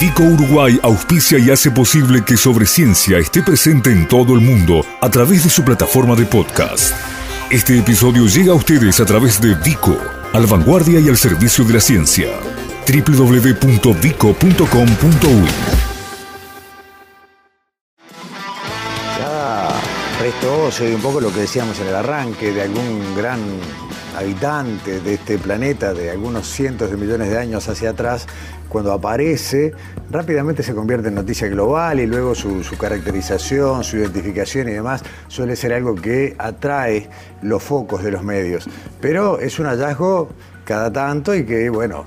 [0.00, 4.82] Vico Uruguay auspicia y hace posible que Sobre Ciencia esté presente en todo el mundo
[4.98, 6.94] a través de su plataforma de podcast.
[7.50, 9.94] Este episodio llega a ustedes a través de Vico,
[10.32, 12.30] al vanguardia y al servicio de la ciencia.
[12.88, 15.79] www.vico.com.uy
[20.24, 23.40] Esto soy un poco lo que decíamos en el arranque de algún gran
[24.14, 28.26] habitante de este planeta de algunos cientos de millones de años hacia atrás,
[28.68, 29.72] cuando aparece,
[30.10, 35.56] rápidamente se convierte en noticia global y luego su, caracterización, su identificación y demás suele
[35.56, 37.08] ser algo que atrae
[37.40, 38.68] los focos de los medios.
[39.00, 40.28] Pero es un hallazgo
[40.66, 42.04] cada tanto y que, bueno,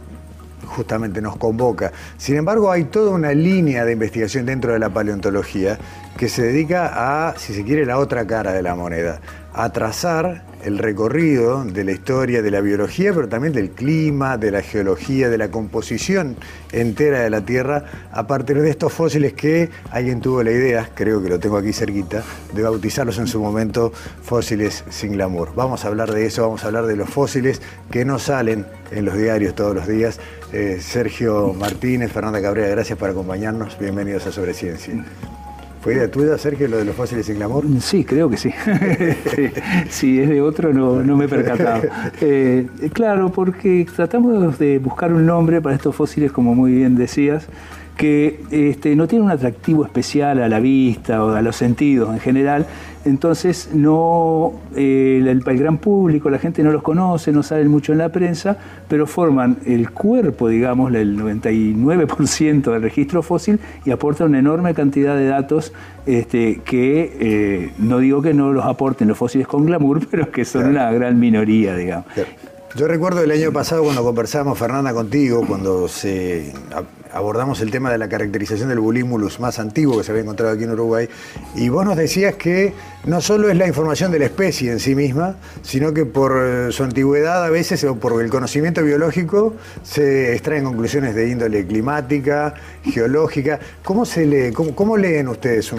[0.68, 1.92] justamente nos convoca.
[2.18, 5.80] Sin embargo, hay toda una línea de investigación dentro de la paleontología
[6.18, 9.20] que se dedica a, si se quiere, la otra cara de la moneda,
[9.54, 14.50] a trazar el recorrido de la historia de la biología, pero también del clima, de
[14.50, 16.38] la geología, de la composición
[16.72, 21.22] entera de la Tierra, a partir de estos fósiles que alguien tuvo la idea, creo
[21.22, 22.24] que lo tengo aquí cerquita,
[22.54, 23.92] de bautizarlos en su momento
[24.24, 25.54] fósiles sin glamour.
[25.56, 29.06] Vamos a hablar de eso, vamos a hablar de los fósiles que no salen en
[29.06, 30.20] los diarios todos los días.
[30.54, 33.78] Eh, Sergio Martínez, Fernanda Cabrera, gracias por acompañarnos.
[33.78, 35.04] Bienvenidos a Sobre Ciencia.
[35.84, 37.66] ¿Fue tuya, Sergio, lo de los fósiles sin glamour?
[37.82, 38.52] Sí, creo que sí.
[39.90, 41.84] si es de otro, no, me he percatado.
[42.22, 47.48] Eh, claro, porque tratamos de buscar un nombre para estos fósiles, como muy bien decías,
[47.98, 52.22] que este, no tienen un atractivo especial a la vista o a los sentidos en
[52.22, 52.66] general,
[53.06, 57.98] entonces no eh, el, gran público, la gente no los conoce, no salen mucho en
[57.98, 64.40] la prensa, pero forman el cuerpo, digamos, el 99% del registro fósil y aportan una
[64.40, 65.74] enorme cantidad de datos
[66.06, 70.46] este, que eh, no digo que no los aporten los fósiles con glamour, pero que
[70.46, 72.06] son una gran minoría, digamos.
[72.76, 76.52] Yo recuerdo el año pasado cuando conversábamos, Fernanda, contigo, cuando se
[77.14, 80.64] abordamos el tema de la caracterización del bulímulus más antiguo que se había encontrado aquí
[80.64, 81.08] en Uruguay,
[81.56, 82.74] y vos nos decías que
[83.06, 86.72] no solo es la información de la especie en sí misma, sino que por eh,
[86.72, 89.54] su antigüedad a veces o por el conocimiento biológico
[89.84, 92.54] se extraen conclusiones de índole climática,
[92.84, 93.60] geológica.
[93.84, 95.72] ¿Cómo, se lee, cómo, leen ustedes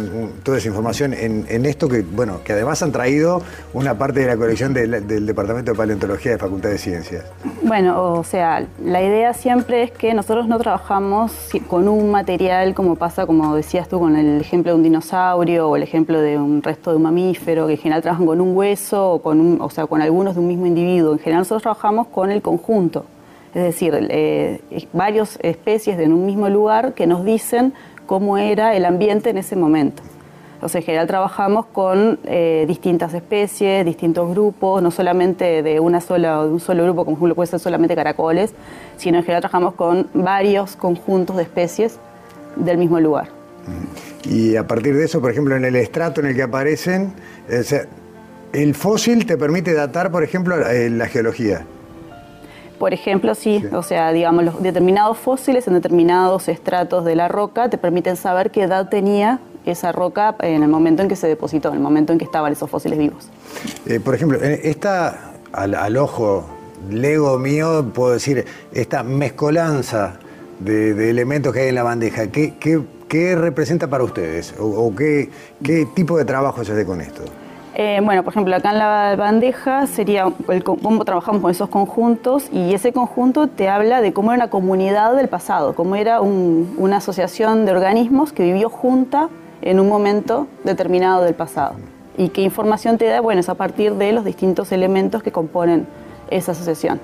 [0.42, 3.42] toda esa información en, esto que, bueno, que además han traído
[3.72, 7.24] una parte de la colección del Departamento de Paleontología de Facultad de Ciencias?
[7.62, 11.23] Bueno, o sea, la idea siempre es que nosotros no trabajamos
[11.68, 15.76] con un material como pasa, como decías tú, con el ejemplo de un dinosaurio o
[15.76, 19.12] el ejemplo de un resto de un mamífero, que en general trabajan con un hueso
[19.12, 21.12] o, con o sea, con algunos de un mismo individuo.
[21.12, 23.04] En general nosotros trabajamos con el conjunto,
[23.54, 24.60] es decir, eh,
[24.92, 27.72] varias especies de un mismo lugar que nos dicen
[28.06, 30.02] cómo era el ambiente en ese momento.
[30.64, 36.00] O sea, en general trabajamos con eh, distintas especies, distintos grupos, no solamente de una
[36.00, 38.54] sola de un solo grupo, como puede ser solamente caracoles,
[38.96, 41.98] sino en general trabajamos con varios conjuntos de especies
[42.56, 43.28] del mismo lugar.
[44.24, 47.12] Y a partir de eso, por ejemplo, en el estrato en el que aparecen,
[48.54, 51.66] el fósil te permite datar, por ejemplo, eh, la geología.
[52.78, 57.68] Por ejemplo, sí, o sea, digamos, los determinados fósiles en determinados estratos de la roca
[57.68, 61.68] te permiten saber qué edad tenía esa roca en el momento en que se depositó,
[61.68, 63.28] en el momento en que estaban esos fósiles vivos.
[63.86, 66.46] Eh, por ejemplo, esta, al, ojo
[66.90, 70.18] lego mío, puedo decir, esta mezcolanza
[70.60, 74.54] de, elementos que hay en la bandeja, ¿qué, qué, representa para ustedes?
[74.58, 75.30] ¿O, qué,
[75.62, 77.22] qué, tipo de trabajo se hace con esto?
[77.76, 80.26] Eh, bueno, por ejemplo, acá en la bandeja sería
[80.64, 85.14] cómo trabajamos con esos conjuntos y ese conjunto te habla de cómo era una comunidad
[85.14, 89.28] del pasado, cómo era una asociación de organismos que vivió junta
[89.64, 91.74] en un momento determinado del pasado.
[92.16, 93.20] ¿Y qué información te da?
[93.20, 95.86] Bueno, es a partir de los distintos elementos que componen
[96.30, 97.00] esa asociación.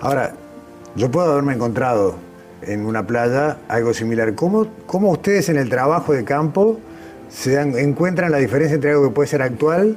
[0.00, 0.32] Ahora,
[0.94, 2.14] yo puedo haberme encontrado
[2.62, 4.34] en una playa algo similar.
[4.34, 6.78] ¿Cómo, cómo ustedes en el trabajo de campo
[7.28, 9.96] se encuentran la diferencia entre algo que puede ser actual,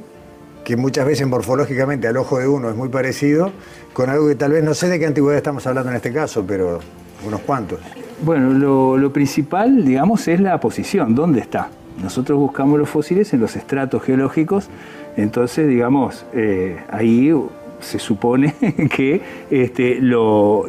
[0.64, 3.52] que muchas veces morfológicamente al ojo de uno es muy parecido,
[3.92, 6.44] con algo que tal vez no sé de qué antigüedad estamos hablando en este caso,
[6.46, 6.80] pero
[7.24, 7.78] unos cuantos?
[8.24, 11.68] Bueno, lo, principal, digamos, es la posición, ¿dónde está?
[12.02, 14.68] Nosotros buscamos los fósiles en los estratos geológicos,
[15.16, 17.32] entonces, digamos, eh, ahí
[17.80, 18.54] se supone
[18.96, 19.20] que
[19.50, 20.64] este, lo,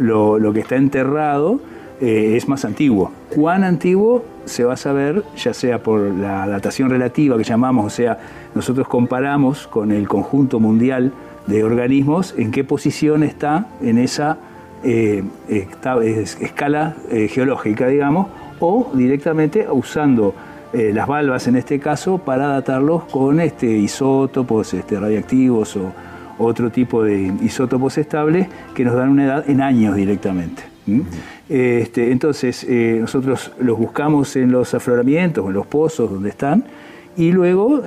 [0.53, 1.61] que está enterrado
[2.01, 3.11] eh, es más antiguo.
[3.33, 4.25] ¿Cuán antiguo?
[4.45, 8.17] Se va a saber, ya sea por la datación relativa que llamamos, o sea,
[8.55, 11.13] nosotros comparamos con el conjunto mundial
[11.47, 14.38] de organismos en qué posición está en esa
[14.83, 15.24] eh,
[16.39, 18.27] escala eh, geológica, digamos,
[18.59, 20.35] o directamente usando
[20.74, 25.91] eh, las valvas en este caso para datarlos con este, isótopos este, radiactivos o
[26.38, 30.63] otro tipo de isótopos estables que nos dan una edad en años directamente.
[31.50, 36.63] Este, entonces, nosotros los buscamos en los afloramientos en los pozos donde están
[37.18, 37.81] y luego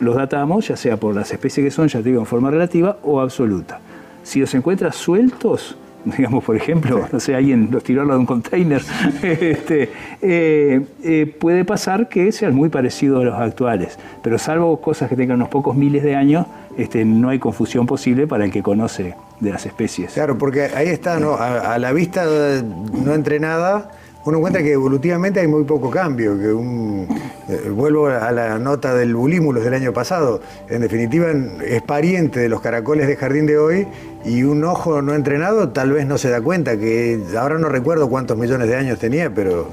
[0.00, 2.98] los datamos, ya sea por las especies que son, ya te digo, en forma relativa
[3.04, 3.80] o absoluta.
[4.24, 5.76] Si los encuentras sueltos,
[6.16, 8.82] digamos, por ejemplo, no sé, alguien los tiró a de un container,
[9.22, 9.90] este,
[10.22, 15.16] eh, eh, puede pasar que sean muy parecidos a los actuales, pero salvo cosas que
[15.16, 16.46] tengan unos pocos miles de años,
[16.76, 20.12] este, no hay confusión posible para el que conoce de las especies.
[20.12, 21.36] Claro, porque ahí está, ¿no?
[21.36, 23.90] a la vista no entrenada
[24.28, 27.08] uno encuentra que evolutivamente hay muy poco cambio, que un,
[27.48, 31.28] eh, vuelvo a la nota del bulímulos del año pasado, en definitiva
[31.64, 33.88] es pariente de los caracoles de jardín de hoy
[34.26, 38.10] y un ojo no entrenado tal vez no se da cuenta, que ahora no recuerdo
[38.10, 39.70] cuántos millones de años tenía, pero...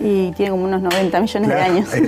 [0.00, 1.88] Eh, y tiene como unos 90 millones de años.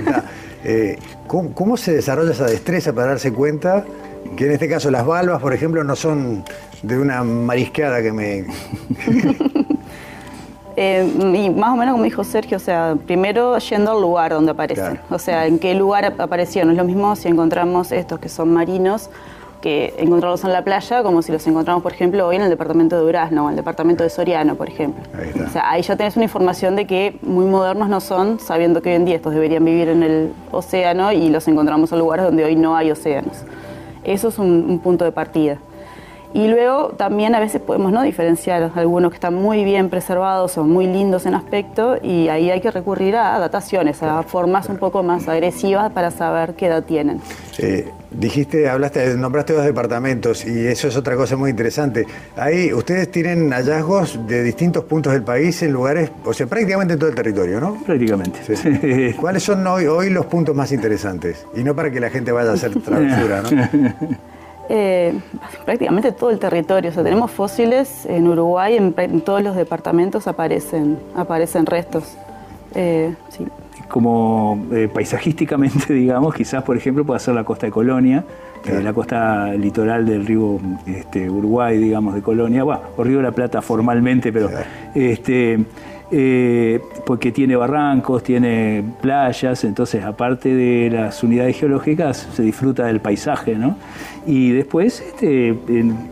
[0.65, 0.97] Eh,
[1.27, 3.83] ¿cómo, ¿Cómo se desarrolla esa destreza para darse cuenta
[4.37, 6.45] que en este caso las valvas, por ejemplo, no son
[6.81, 8.45] de una mariscada que me...
[10.75, 14.51] Eh, y más o menos como dijo Sergio, o sea, primero yendo al lugar donde
[14.51, 16.71] aparecen, o sea, en qué lugar aparecieron.
[16.71, 19.09] Es lo mismo si encontramos estos que son marinos,
[19.61, 22.97] que encontrarlos en la playa, como si los encontramos, por ejemplo, hoy en el departamento
[22.97, 25.01] de Durazno o en el departamento de Soriano, por ejemplo.
[25.17, 28.81] Ahí O sea, ahí ya tenés una información de que muy modernos no son, sabiendo
[28.81, 32.25] que hoy en día estos deberían vivir en el océano y los encontramos en lugares
[32.25, 33.37] donde hoy no hay océanos.
[34.03, 35.59] Eso es un punto de partida.
[36.33, 38.01] Y luego también a veces podemos ¿no?
[38.01, 42.59] diferenciar algunos que están muy bien preservados o muy lindos en aspecto y ahí hay
[42.59, 47.21] que recurrir a dataciones, a formas un poco más agresivas para saber qué edad tienen.
[47.59, 52.07] Eh, dijiste, hablaste, nombraste dos departamentos y eso es otra cosa muy interesante.
[52.35, 56.99] Ahí ustedes tienen hallazgos de distintos puntos del país en lugares, o sea, prácticamente en
[56.99, 57.75] todo el territorio, ¿no?
[57.85, 59.15] Prácticamente.
[59.21, 61.45] ¿Cuáles son hoy, hoy los puntos más interesantes?
[61.55, 63.49] Y no para que la gente vaya a hacer travesura, ¿no?
[64.69, 65.13] Eh,
[65.65, 66.89] prácticamente todo el territorio.
[66.89, 72.15] O sea, tenemos fósiles en Uruguay, en, todos los departamentos aparecen, aparecen restos.
[72.75, 73.13] Eh,
[73.89, 78.23] Como eh, paisajísticamente, digamos, quizás, por ejemplo, puede ser la costa de Colonia,
[78.81, 83.31] la costa litoral del río este, Uruguay, digamos, de Colonia, bueno, o Río de la
[83.31, 84.49] Plata formalmente, pero
[84.95, 85.59] este,
[86.15, 92.99] eh, porque tiene barrancos, tiene playas, entonces aparte de las unidades geológicas se disfruta del
[92.99, 93.77] paisaje, ¿no?
[94.27, 95.57] Y después este,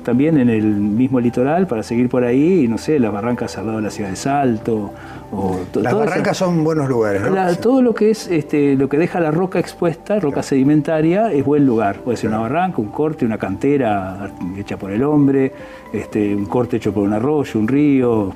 [0.03, 3.77] también en el mismo litoral, para seguir por ahí, no sé, las barrancas al lado
[3.77, 4.91] de la ciudad de Salto.
[5.31, 7.55] O las barrancas son buenos lugares, ¿no?
[7.57, 11.63] todo lo que es este, lo que deja la roca expuesta, roca sedimentaria, es buen
[11.63, 11.97] lugar.
[11.97, 15.53] Puede ser una barranca, un corte, una cantera hecha por el hombre,
[15.93, 18.33] este, un corte hecho por un arroyo, un río,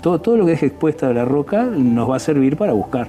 [0.00, 3.08] todo, todo lo que deje expuesta la roca nos va a servir para buscar.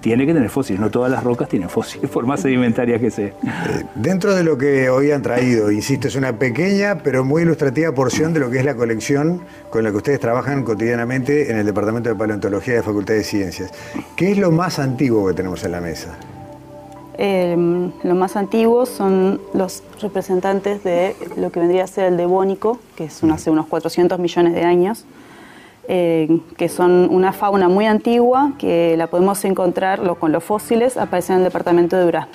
[0.00, 3.26] Tiene que tener fósiles, no todas las rocas tienen fósiles, por más sedimentarias que sea.
[3.26, 3.34] Eh,
[3.96, 8.32] dentro de lo que hoy han traído, insisto, es una pequeña pero muy ilustrativa porción
[8.32, 12.08] de lo que es la colección con la que ustedes trabajan cotidianamente en el Departamento
[12.08, 13.72] de Paleontología de la Facultad de Ciencias.
[14.14, 16.16] ¿Qué es lo más antiguo que tenemos en la mesa?
[17.20, 22.78] Em, lo más antiguo son los representantes de lo que vendría a ser el devónico,
[22.94, 25.04] que es hace unos 400 millones de años.
[25.90, 31.36] Eh, que son una fauna muy antigua, que la podemos encontrar con los fósiles, aparecen
[31.36, 32.32] en el departamento de Durazno.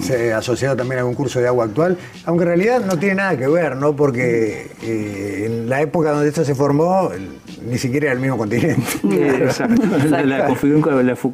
[0.00, 3.14] Se ha asociado también a un curso de agua actual, aunque en realidad no tiene
[3.16, 3.94] nada que ver, ¿no?
[3.94, 7.10] Porque eh, en la época donde esto se formó,
[7.70, 8.82] ni siquiera era el mismo continente.
[9.44, 9.82] Exacto.
[10.10, 10.48] La,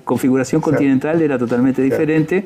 [0.05, 2.45] configuración continental era totalmente diferente.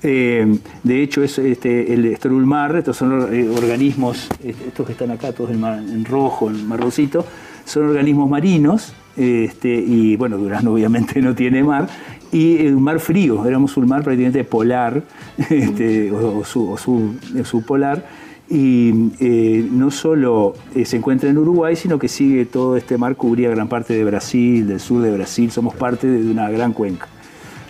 [0.00, 5.50] Eh, de hecho, es, este, el estrulmar, estos son organismos, estos que están acá, todos
[5.50, 7.24] en, en rojo, en marroncito,
[7.66, 11.88] son organismos marinos, este, y bueno, Durazno obviamente no tiene mar,
[12.32, 15.02] y un mar frío, éramos un mar prácticamente polar,
[15.50, 18.06] este, o, subpolar,
[18.48, 23.16] y eh, no solo eh, se encuentra en Uruguay, sino que sigue todo este mar,
[23.16, 27.08] cubría gran parte de Brasil, del sur de Brasil, somos parte de una gran cuenca.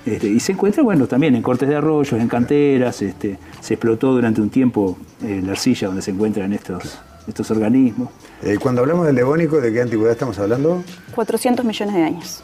[0.05, 4.13] Este, y se encuentra, bueno, también en cortes de arroyos, en canteras, este, se explotó
[4.13, 8.11] durante un tiempo eh, la arcilla donde se encuentran estos, estos organismos.
[8.43, 10.83] Eh, cuando hablamos del devónico, ¿de qué antigüedad estamos hablando?
[11.15, 12.43] 400 millones de años.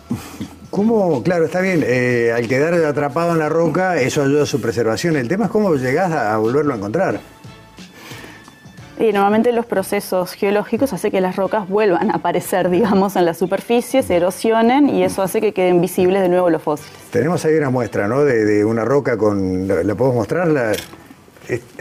[0.71, 1.23] ¿Cómo?
[1.23, 5.17] Claro, está bien, eh, al quedar atrapado en la roca, eso ayuda a su preservación.
[5.17, 7.21] El tema es cómo llegás a, volverlo a encontrar.
[8.99, 13.35] Y normalmente los procesos geológicos hacen que las rocas vuelvan a aparecer, digamos, en la
[13.35, 16.93] superficie, se erosionen y eso hace que queden visibles de nuevo los fósiles.
[17.11, 18.25] Tenemos ahí una muestra, ¿no?
[18.25, 19.69] De, una roca con...
[19.69, 20.49] ¿La, podemos mostrar?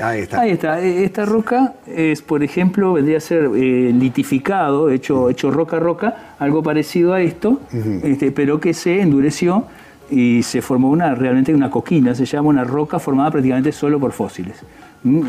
[0.01, 0.41] Ahí está.
[0.41, 0.81] Ahí está.
[0.81, 5.79] E, esta roca es, por ejemplo, vendría a ser eh, litificado, hecho, hecho roca a
[5.79, 7.59] roca, algo parecido a esto,
[8.03, 9.65] este, pero que se endureció
[10.09, 14.11] y se formó una realmente una coquina, se llama una roca formada prácticamente solo por
[14.11, 14.57] fósiles.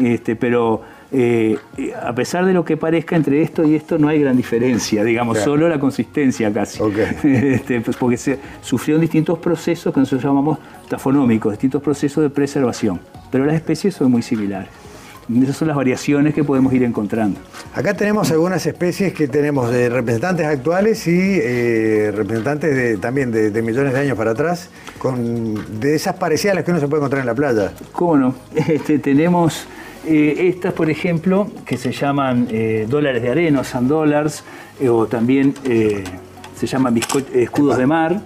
[0.03, 0.83] Este, pero
[1.15, 1.59] eh,
[2.01, 5.39] a pesar de lo que parezca entre esto y esto no hay gran diferencia, digamos,
[5.39, 6.81] solo la consistencia casi.
[7.23, 13.01] Este, pues porque se sufrieron distintos procesos que nosotros llamamos tafonómicos, distintos procesos de preservación,
[13.31, 14.69] pero las especies son muy similares.
[15.43, 17.41] Esas son las variaciones que podemos ir encontrando.
[17.75, 23.63] Acá tenemos algunas especies que tenemos de representantes actuales y eh, representantes de, también de,
[23.63, 27.01] millones de años para atrás, con, de esas parecidas a las que uno se puede
[27.01, 27.73] encontrar en la playa.
[27.93, 28.35] ¿Cómo no?
[28.69, 29.67] Este, tenemos
[30.07, 34.45] eh, estas, por ejemplo, que se llaman eh, dólares de arena, sand dollars,
[34.89, 36.99] o también se llaman
[37.35, 38.21] escudos de mar.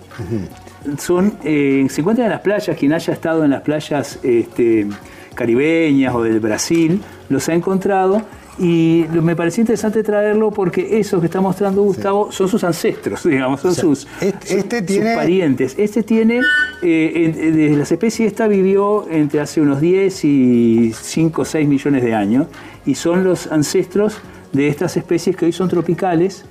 [0.99, 4.87] Son, se encuentran en las playas, quien haya estado en las playas este,
[5.35, 8.23] caribeñas o del Brasil, los ha encontrado
[8.59, 13.61] y me pareció interesante traerlo porque esos que está mostrando Gustavo son sus ancestros, digamos,
[13.61, 15.15] son sus, este tiene...
[15.15, 15.75] parientes.
[15.79, 16.41] Este tiene,
[16.83, 22.03] eh, desde las especies esta vivió entre hace unos 10 y 5 o 6 millones
[22.03, 22.47] de años
[22.87, 24.19] y son los ancestros
[24.53, 26.45] de estas especies que hoy son tropicales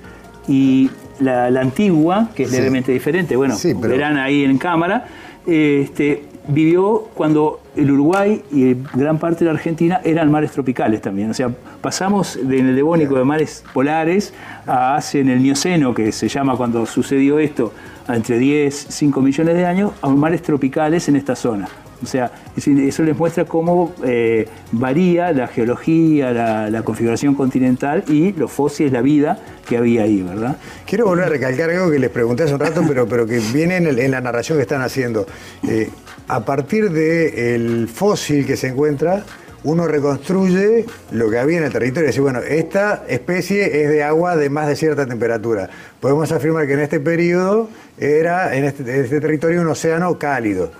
[0.46, 5.08] y la, antigua, que es levemente diferente, bueno, verán ahí en cámara,
[5.46, 11.30] este, vivió cuando el Uruguay y gran parte de la Argentina eran mares tropicales también.
[11.30, 11.50] O sea,
[11.80, 14.32] pasamos en el Devónico de mares polares
[14.66, 17.72] a hace en el Mioceno, que se llama cuando sucedió esto,
[18.08, 21.68] entre 10, 5 millones de años, a mares tropicales en esta zona.
[22.02, 26.30] O sea, eso les muestra cómo eh, varía la geología,
[26.70, 30.56] la, configuración continental y los fósiles, la vida que había ahí, ¿verdad?
[30.86, 33.78] Quiero volver a recalcar algo que les pregunté hace un rato, pero, pero que viene
[33.78, 35.26] en, la narración que están haciendo.
[35.66, 35.88] Eh,
[36.28, 39.24] a partir del fósil que se encuentra,
[39.64, 44.02] uno reconstruye lo que había en el territorio y dice, bueno, esta especie es de
[44.04, 45.68] agua de más de cierta temperatura.
[46.00, 47.68] Podemos afirmar que en este periodo
[47.98, 50.70] era en este, este territorio un océano cálido.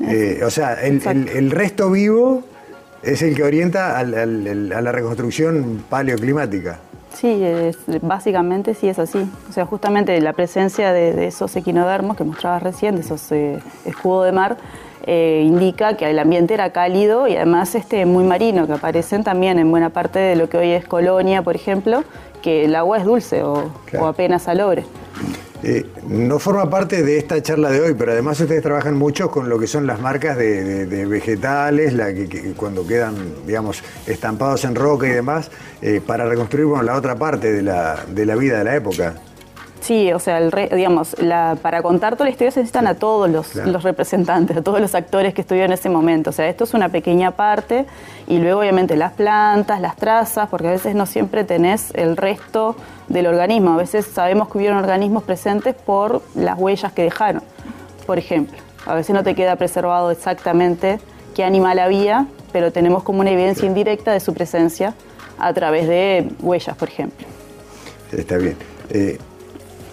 [0.00, 2.44] Eh, o sea, el, resto vivo
[3.02, 6.78] es el que orienta a la reconstrucción paleoclimática.
[7.14, 7.42] Sí,
[8.02, 9.26] básicamente sí es así.
[9.48, 14.26] O sea, justamente la presencia de, esos equinodermos que mostrabas recién, de esos eh, escudos
[14.26, 14.58] de mar,
[15.06, 19.58] eh, indica que el ambiente era cálido y además este, muy marino, que aparecen también
[19.58, 22.02] en buena parte de lo que hoy es Colonia, por ejemplo,
[22.42, 23.70] que el agua es dulce o,
[24.04, 24.84] apenas salobre.
[25.62, 29.48] Eh, no forma parte de esta charla de hoy, pero además ustedes trabajan mucho con
[29.48, 33.14] lo que son las marcas de, vegetales, la que, cuando quedan,
[33.46, 35.50] digamos, estampados en roca y demás,
[35.82, 39.14] eh, para reconstruir la otra parte de la, de la vida de la época.
[39.86, 41.14] Sí, o sea, el digamos,
[41.62, 45.32] para contar toda la historia se necesitan a todos los, representantes, a todos los actores
[45.32, 46.30] que estuvieron en ese momento.
[46.30, 47.86] O sea, esto es una pequeña parte
[48.26, 52.74] y luego obviamente las plantas, las trazas, porque a veces no siempre tenés el resto
[53.06, 53.74] del organismo.
[53.74, 57.44] A veces sabemos que hubieron organismos presentes por las huellas que dejaron,
[58.06, 58.58] por ejemplo.
[58.86, 60.98] A veces no te queda preservado exactamente
[61.36, 64.94] qué animal había, pero tenemos como una evidencia indirecta de su presencia
[65.38, 67.24] a través de huellas, por ejemplo.
[68.10, 68.56] Está bien.
[68.90, 69.18] Eh,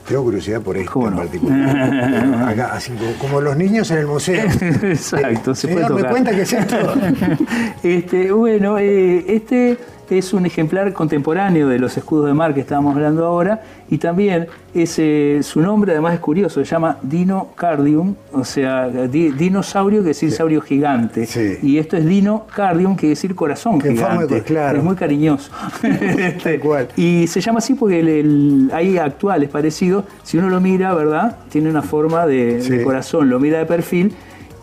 [0.07, 2.49] tengo curiosidad por esto en particular.
[2.49, 4.43] Acá, así como, los niños en el museo.
[4.83, 6.03] Exacto, se puede tocar.
[6.03, 6.93] me cuenta que es esto.
[7.83, 9.77] este, bueno, eh, este
[10.17, 14.47] es un ejemplar contemporáneo de los escudos de mar que estábamos hablando ahora y también
[14.73, 20.61] ese, su nombre además es curioso, se llama Dinocardium, o sea, dinosaurio que decir saurio
[20.61, 21.27] gigante.
[21.61, 24.41] Y esto es Dinocardium, que quiere decir corazón gigante.
[24.41, 24.79] claro.
[24.79, 25.51] Es muy cariñoso.
[26.23, 26.59] Este,
[26.95, 31.37] y se llama así porque el, hay actuales parecidos, si uno lo mira, ¿verdad?
[31.49, 34.13] Tiene una forma de, corazón, lo mira de perfil.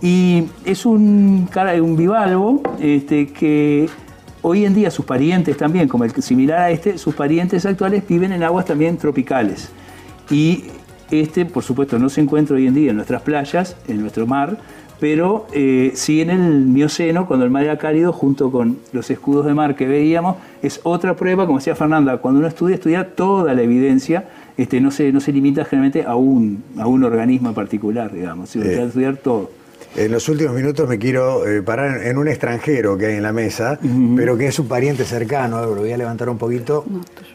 [0.03, 1.49] Y es un,
[1.83, 3.89] un bivalvo este, que
[4.43, 8.33] Hoy en día sus parientes también, como el similar a este, sus parientes actuales viven
[8.33, 9.71] en aguas también tropicales.
[10.31, 10.65] Y
[11.11, 14.57] este, por supuesto, no se encuentra hoy en día en nuestras playas, en nuestro mar,
[14.99, 19.47] pero eh, sí en el Mioceno, cuando el mar era cálido, junto con los escudos
[19.47, 23.55] de mar que veíamos, es otra prueba, como decía Fernanda, cuando uno estudia, estudia toda
[23.55, 27.55] la evidencia, este, no, se, no se limita generalmente a un, a un organismo en
[27.55, 29.51] particular, digamos, sino que estudiar todo.
[29.97, 33.33] En los últimos minutos me quiero eh, parar en un extranjero que hay en la
[33.33, 33.79] mesa,
[34.17, 35.61] pero que es un pariente cercano.
[35.67, 36.85] Lo voy a levantar un poquito,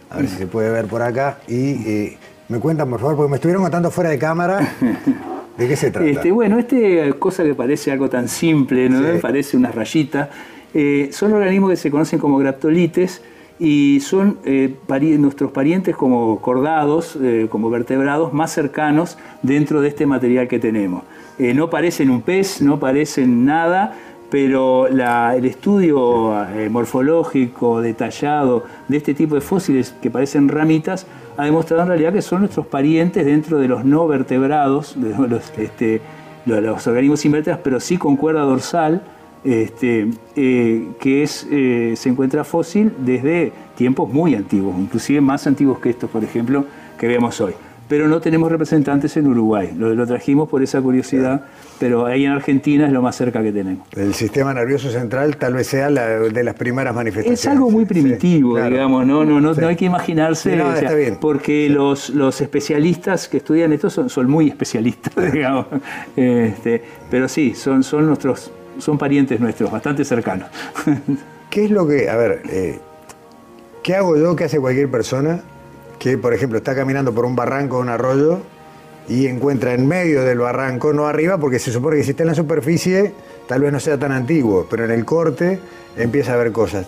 [0.10, 1.40] a ver si se puede ver por acá.
[1.50, 4.76] Y eh, me cuentan, por favor, porque me estuvieron contando fuera de cámara.
[5.58, 6.08] ¿De qué se trata?
[6.08, 9.20] Este, bueno, este cosa que parece algo tan simple, ¿no?
[9.20, 10.30] Parece una rayita.
[10.74, 13.22] Eh, son organismos que se conocen como graptolites
[13.60, 14.40] y son
[15.20, 17.18] nuestros parientes como cordados,
[17.50, 21.04] como vertebrados más cercanos dentro de este material que tenemos.
[21.38, 23.94] Eh, no parecen un pez, no parecen nada,
[24.30, 31.06] pero el estudio eh, morfológico detallado de este tipo de fósiles que parecen ramitas
[31.38, 35.52] ha demostrado en realidad que son nuestros parientes dentro de los no vertebrados, de los,
[35.58, 36.02] este,
[36.48, 39.04] organismos invertebrados, pero sí con cuerda dorsal,
[39.44, 41.46] este, eh, que es,
[42.00, 46.66] se encuentra fósil desde tiempos muy antiguos, inclusive más antiguos que estos, por ejemplo,
[46.98, 47.54] que vemos hoy.
[47.88, 49.72] Pero no tenemos representantes en Uruguay.
[49.78, 51.42] Lo, lo trajimos por esa curiosidad,
[51.80, 53.88] pero ahí en Argentina es lo más cerca que tenemos.
[53.96, 57.40] El sistema nervioso central tal vez sea la, de las primeras manifestaciones.
[57.40, 58.72] Es algo muy Sí, primitivo, claro.
[58.72, 59.62] digamos, no, no, no, Sí.
[59.62, 61.18] no hay que imaginarse, no, o sea, está bien.
[61.22, 65.68] porque los, los especialistas que estudian esto son, son muy especialistas, digamos.
[66.16, 70.50] Este, pero sí, son, son nuestros, son parientes nuestros, bastante cercanos.
[71.52, 72.80] ¿Qué es lo que, a ver, eh,
[73.84, 75.42] qué hago yo, qué hace cualquier persona
[76.06, 78.38] que, por ejemplo, está caminando por un barranco un arroyo
[79.10, 82.30] y encuentra en medio del barranco, no arriba, porque se supone que si está en
[82.30, 83.12] la superficie,
[83.48, 85.60] tal vez no sea tan antiguo, pero en el corte
[85.98, 86.86] empieza a ver cosas.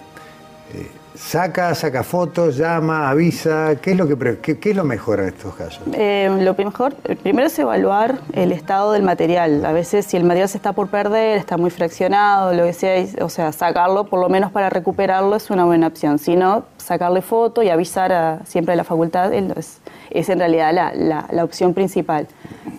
[0.75, 0.85] Eh,
[1.17, 5.27] saca, saca fotos, llama, avisa, ¿qué es lo, que, qué, qué es lo mejor en
[5.29, 5.81] estos casos?
[5.93, 6.93] Eh, lo mejor,
[7.23, 9.65] primero es evaluar el estado del material.
[9.65, 13.03] A veces si el material se está por perder, está muy fraccionado, lo que sea,
[13.21, 16.19] o sea, sacarlo por lo menos para recuperarlo es una buena opción.
[16.19, 19.79] Si no, sacarle foto y avisar a, siempre a la facultad es,
[20.11, 22.27] es en realidad la, la- la opción principal.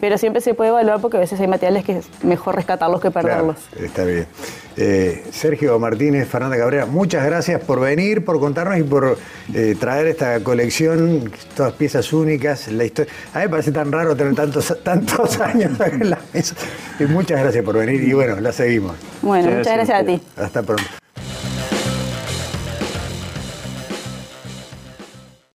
[0.00, 3.10] Pero siempre se puede evaluar porque a veces hay materiales que es mejor rescatarlos que
[3.10, 3.56] perderlos.
[3.70, 4.26] Claro, está bien.
[4.76, 9.16] Eh, Sergio Martínez, Fernanda Cabrera, muchas gracias por venir, por contarnos y por
[9.54, 13.10] eh, traer esta colección, todas piezas únicas, la historia.
[13.32, 16.54] A mí me parece tan raro tener tantos, tantos años acá en la mesa.
[17.00, 18.96] Y muchas gracias por venir y bueno, la seguimos.
[19.22, 20.20] Bueno, Muchas muchas gracias a ti.
[20.36, 20.97] Hasta pronto.